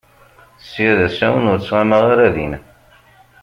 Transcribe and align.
Sya 0.69 0.89
d 0.97 0.99
asawen 1.07 1.49
ur 1.51 1.59
ttɣamaɣ 1.59 2.01
ara 2.11 2.27
din. 2.35 2.53